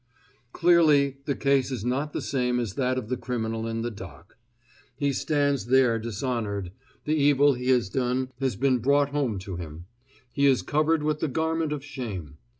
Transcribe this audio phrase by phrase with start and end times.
[0.51, 4.35] Clearly the case is not the same as that of the criminal in the dock.
[4.95, 6.71] He stands there dishonored;
[7.05, 9.85] the evil he has done has been brought home to him;
[10.31, 12.39] he is covered with the garment of shame.